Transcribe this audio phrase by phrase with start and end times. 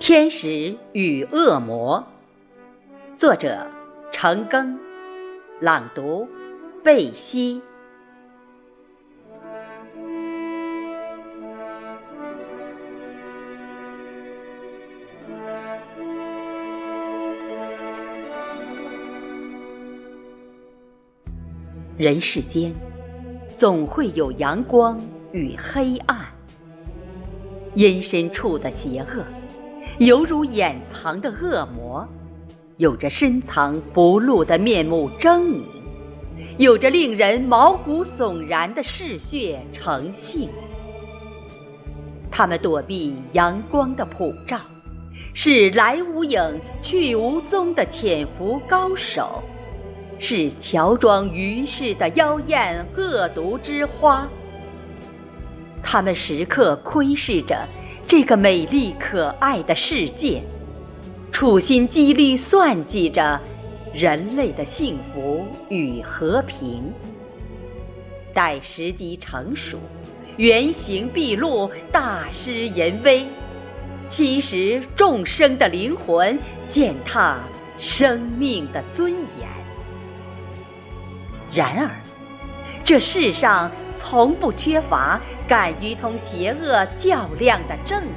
[0.00, 2.02] 天使与恶魔，
[3.14, 3.66] 作者
[4.10, 4.74] 程庚，
[5.60, 6.26] 朗读
[6.82, 7.60] 贝西。
[21.98, 22.72] 人世间，
[23.54, 24.98] 总会有阳光
[25.32, 26.24] 与黑暗，
[27.74, 29.22] 阴深处的邪恶。
[30.00, 32.08] 犹如掩藏的恶魔，
[32.78, 35.60] 有着深藏不露的面目狰狞，
[36.56, 40.48] 有着令人毛骨悚然的嗜血成性。
[42.30, 44.58] 他们躲避阳光的普照，
[45.34, 46.40] 是来无影
[46.80, 49.42] 去无踪的潜伏高手，
[50.18, 54.26] 是乔装于世的妖艳恶毒之花。
[55.82, 57.54] 他们时刻窥视着。
[58.10, 60.42] 这个美丽可爱的世界，
[61.30, 63.40] 处心积虑算计着
[63.94, 66.92] 人类的幸福与和平。
[68.34, 69.78] 待时机成熟，
[70.36, 73.24] 原形毕露，大施淫威，
[74.08, 76.36] 侵蚀众生的灵魂，
[76.68, 77.38] 践踏
[77.78, 79.48] 生命的尊严。
[81.52, 81.88] 然而，
[82.82, 83.70] 这世上
[84.02, 85.20] 从不缺乏。
[85.48, 88.08] 敢于同邪恶较量的正义，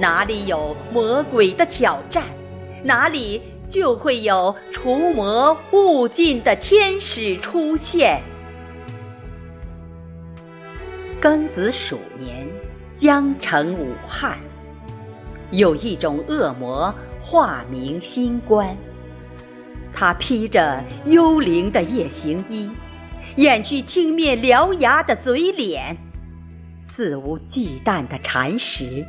[0.00, 2.24] 哪里有魔鬼的挑战，
[2.82, 8.20] 哪里就会有除魔务尽的天使出现。
[11.22, 12.44] 庚子鼠年，
[12.96, 14.36] 江城武汉，
[15.52, 18.76] 有一种恶魔，化名新冠，
[19.94, 22.68] 他披着幽灵的夜行衣。
[23.36, 25.94] 掩去青面獠牙的嘴脸，
[26.82, 29.04] 肆无忌惮的蚕食，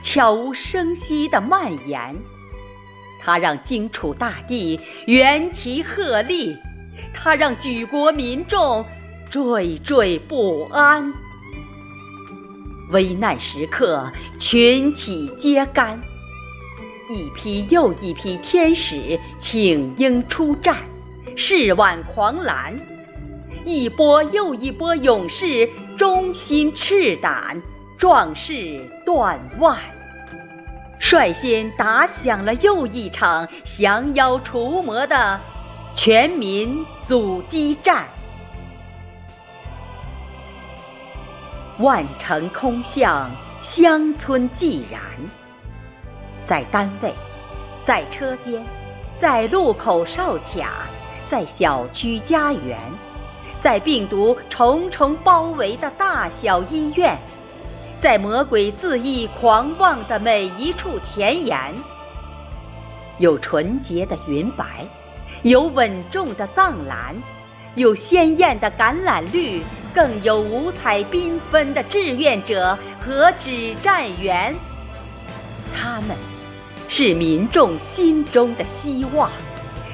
[0.00, 2.14] 悄无声息的蔓延。
[3.20, 6.56] 他让荆楚大地猿啼鹤唳，
[7.12, 8.84] 他让举国民众
[9.28, 11.12] 惴惴不安。
[12.92, 14.08] 危难时刻，
[14.38, 16.00] 群起揭竿，
[17.10, 20.76] 一批又一批天使请缨出战，
[21.34, 22.76] 誓挽狂澜。
[23.64, 27.60] 一波又一波勇士忠心赤胆，
[27.96, 29.78] 壮士断腕，
[30.98, 35.40] 率先打响了又一场降妖除魔的
[35.94, 38.04] 全民阻击战。
[41.78, 43.30] 万城空巷，
[43.62, 45.00] 乡村寂然，
[46.44, 47.14] 在单位，
[47.82, 48.62] 在车间，
[49.18, 50.82] 在路口哨卡，
[51.26, 52.78] 在小区家园。
[53.64, 57.18] 在病毒重重包围的大小医院，
[57.98, 61.74] 在魔鬼恣意狂妄的每一处前沿，
[63.16, 64.86] 有纯洁的云白，
[65.44, 67.16] 有稳重的藏蓝，
[67.74, 69.62] 有鲜艳的橄榄绿，
[69.94, 74.54] 更有五彩缤纷的志愿者和指战员。
[75.74, 76.14] 他们，
[76.86, 79.30] 是民众心中的希望，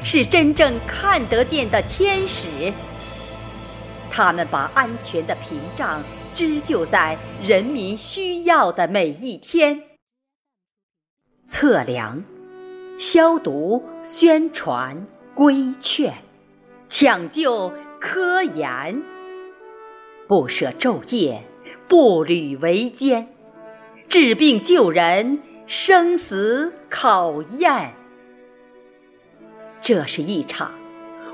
[0.02, 2.72] 是真正看得见的天使。
[4.10, 6.02] 他们把安全的屏障
[6.34, 9.82] 织就在人民需要的每一天。
[11.46, 12.22] 测量、
[12.98, 16.12] 消毒、宣传、规劝、
[16.88, 19.02] 抢救、科研，
[20.28, 21.42] 不舍昼夜，
[21.88, 23.28] 步履维艰，
[24.08, 27.94] 治病救人，生死考验。
[29.80, 30.79] 这是一场。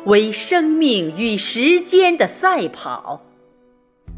[0.06, 3.21] 为生命与时间的赛跑，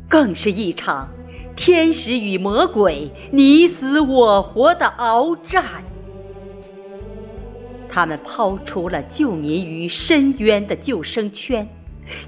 [0.06, 1.08] 更是一场
[1.56, 5.64] 天使与魔鬼你死我活的鏖战。
[7.88, 11.66] 他们抛出了救民于深渊的救生圈，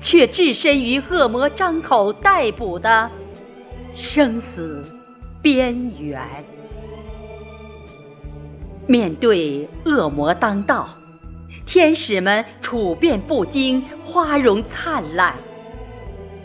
[0.00, 3.10] 却置身于恶魔张口逮捕的
[3.94, 4.82] 生死
[5.42, 6.22] 边缘。
[8.86, 10.88] 面对恶魔当道。
[11.70, 15.32] 天使们处变不惊，花容灿烂；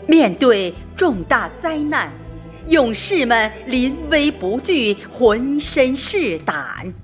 [0.06, 2.12] 面对重大灾难，
[2.68, 6.94] 勇士们临危不惧，浑身是胆。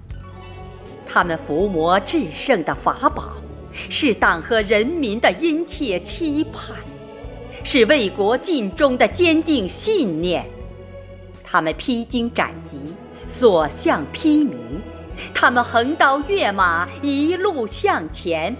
[1.04, 3.32] 他们伏魔制胜的法宝，
[3.72, 6.76] 是党和人民的殷切期盼，
[7.64, 10.46] 是为国尽忠的坚定信念。
[11.42, 12.78] 他们披荆斩棘，
[13.26, 14.54] 所向披靡。
[15.34, 18.54] 他们横刀跃马，一路向前；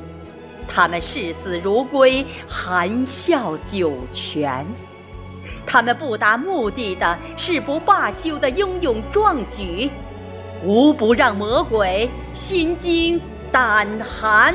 [0.69, 4.65] 他们视死如归，含笑九泉；
[5.67, 9.89] 他们不达目的的誓不罢休的英勇壮举；
[10.65, 13.21] 无不让魔鬼心惊
[13.51, 14.55] 胆寒。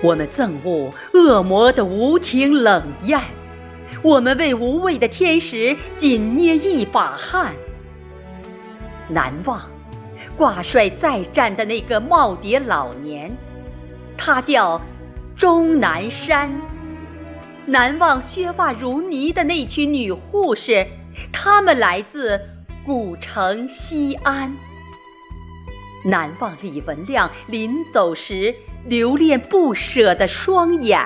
[0.00, 3.20] 我们憎恶恶魔的无情冷艳，
[4.00, 7.52] 我们为无畏的天使紧捏一把汗。
[9.08, 9.60] 难忘
[10.36, 13.36] 挂帅再战的那个耄耋老年，
[14.16, 14.80] 他叫
[15.36, 16.50] 钟南山。
[17.66, 20.86] 难忘削发如泥的那群女护士，
[21.32, 22.40] 她们来自
[22.86, 24.54] 古城西安。
[26.04, 28.54] 难忘李文亮临走时
[28.86, 30.98] 留恋不舍的双眼，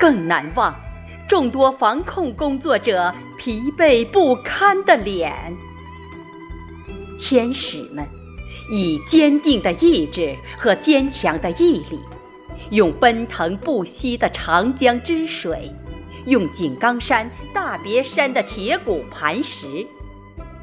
[0.00, 0.74] 更难忘
[1.28, 5.54] 众多防控工作者疲惫不堪的脸。
[7.18, 8.06] 天使们
[8.70, 11.98] 以坚定的意志和坚强的毅力。
[12.70, 15.72] 用奔腾不息的长江之水，
[16.26, 19.86] 用井冈山、大别山的铁骨磐石，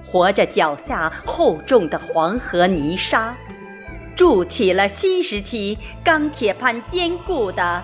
[0.06, 3.36] 活着脚下厚重的黄河泥沙，
[4.16, 7.84] 筑起了新时期钢铁般坚固的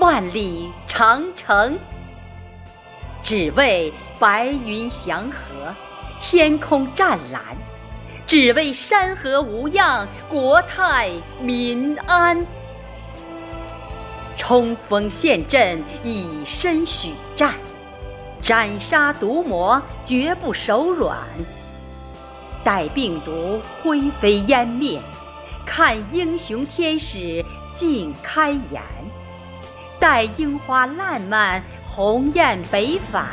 [0.00, 1.78] 万里长城。
[3.22, 5.72] 只为白云祥和，
[6.20, 7.40] 天空湛蓝；
[8.30, 11.10] 只为山河无恙，国泰
[11.42, 12.46] 民安。
[14.38, 17.54] 冲锋陷阵，以身许战，
[18.40, 21.18] 斩杀毒魔，绝不手软。
[22.62, 25.00] 待病毒灰飞烟灭，
[25.66, 27.44] 看英雄天使
[27.74, 28.80] 尽开颜。
[29.98, 33.26] 待樱花烂漫，鸿雁北返，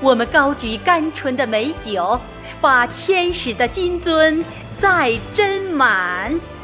[0.00, 2.20] 我们高举甘醇的美酒，
[2.60, 4.42] 把天使的金樽
[4.78, 6.55] 再斟满。